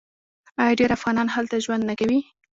آیا 0.61 0.73
ډیر 0.79 0.89
افغانان 0.97 1.27
هلته 1.35 1.55
ژوند 1.65 1.83
نه 1.89 1.93
کوي؟ 1.99 2.19